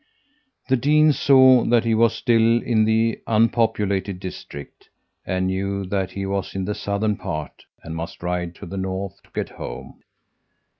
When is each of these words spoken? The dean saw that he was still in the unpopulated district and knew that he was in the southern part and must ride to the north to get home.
The 0.67 0.77
dean 0.77 1.13
saw 1.13 1.63
that 1.65 1.83
he 1.85 1.93
was 1.93 2.15
still 2.15 2.59
in 2.63 2.85
the 2.85 3.21
unpopulated 3.27 4.19
district 4.19 4.89
and 5.27 5.45
knew 5.45 5.85
that 5.85 6.09
he 6.09 6.25
was 6.25 6.55
in 6.55 6.65
the 6.65 6.73
southern 6.73 7.15
part 7.17 7.65
and 7.83 7.95
must 7.95 8.23
ride 8.23 8.55
to 8.55 8.65
the 8.65 8.77
north 8.77 9.21
to 9.21 9.29
get 9.31 9.49
home. 9.49 10.01